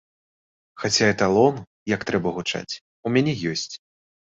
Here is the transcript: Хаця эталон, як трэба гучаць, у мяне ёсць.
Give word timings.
Хаця 0.83 1.09
эталон, 1.15 1.61
як 1.95 2.01
трэба 2.13 2.29
гучаць, 2.39 2.73
у 3.05 3.15
мяне 3.17 3.39
ёсць. 3.55 3.71